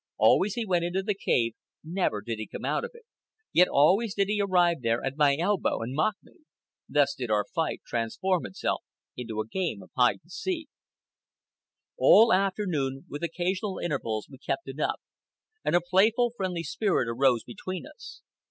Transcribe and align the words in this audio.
Always 0.17 0.55
he 0.55 0.65
went 0.65 0.83
into 0.83 1.03
the 1.03 1.13
cave, 1.13 1.53
never 1.83 2.21
did 2.23 2.39
he 2.39 2.47
come 2.47 2.65
out 2.65 2.83
of 2.83 2.89
it, 2.95 3.03
yet 3.53 3.67
always 3.67 4.15
did 4.15 4.29
he 4.29 4.41
arrive 4.41 4.81
there 4.81 5.05
at 5.05 5.15
my 5.15 5.37
elbow 5.37 5.83
and 5.83 5.93
mock 5.93 6.15
me. 6.23 6.37
Thus 6.89 7.13
did 7.13 7.29
our 7.29 7.45
fight 7.45 7.83
transform 7.85 8.47
itself 8.47 8.81
into 9.15 9.39
a 9.39 9.47
game 9.47 9.83
of 9.83 9.91
hide 9.95 10.21
and 10.23 10.31
seek. 10.31 10.69
All 11.99 12.33
afternoon, 12.33 13.05
with 13.09 13.21
occasional 13.23 13.77
intervals, 13.77 14.27
we 14.27 14.39
kept 14.39 14.67
it 14.67 14.79
up, 14.79 14.99
and 15.63 15.75
a 15.75 15.81
playful, 15.87 16.33
friendly 16.35 16.63
spirit 16.63 17.07
arose 17.07 17.43
between 17.43 17.85
us. 17.85 18.23